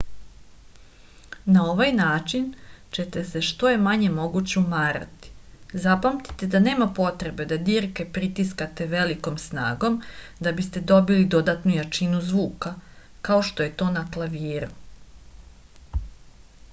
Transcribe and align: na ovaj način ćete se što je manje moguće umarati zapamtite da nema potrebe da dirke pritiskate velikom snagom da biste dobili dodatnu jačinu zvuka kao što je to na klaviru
na 1.55 1.65
ovaj 1.73 1.91
način 1.97 2.45
ćete 2.97 3.21
se 3.31 3.41
što 3.49 3.69
je 3.71 3.79
manje 3.87 4.07
moguće 4.15 4.57
umarati 4.61 5.29
zapamtite 5.85 6.49
da 6.57 6.63
nema 6.69 6.87
potrebe 7.01 7.47
da 7.53 7.59
dirke 7.69 8.07
pritiskate 8.17 8.89
velikom 8.95 9.37
snagom 9.47 10.01
da 10.49 10.55
biste 10.63 10.85
dobili 10.95 11.31
dodatnu 11.39 11.75
jačinu 11.79 12.23
zvuka 12.33 12.73
kao 13.31 13.47
što 13.53 13.67
je 13.71 13.71
to 13.83 13.91
na 14.01 14.07
klaviru 14.17 14.75